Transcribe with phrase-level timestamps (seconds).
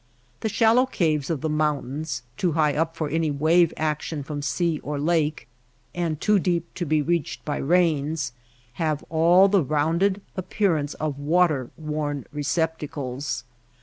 [0.39, 4.79] The shallow caves of the mountains— too high up for any wave action from sea
[4.79, 5.47] or lake,
[5.93, 8.33] and too deep to be reached by rains—
[8.81, 13.43] have all the rounded appearance of water worn receptacles.